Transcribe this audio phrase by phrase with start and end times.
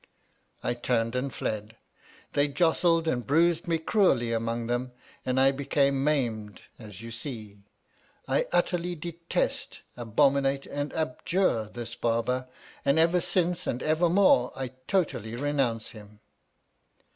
[0.63, 1.75] I turned and fled.
[2.33, 4.93] They jostled and bruised me cruelly among them,
[5.27, 7.59] and I became maimed, as you see.
[8.27, 12.47] I utterly detest, abominate, and ab jure this Barber,
[12.83, 16.19] and ever since and ever more I totally renounce him.